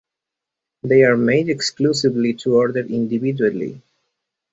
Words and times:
They 0.81 1.03
are 1.03 1.15
made 1.15 1.47
exclusively 1.47 2.33
to 2.33 2.55
order 2.55 2.79
individually. 2.79 3.83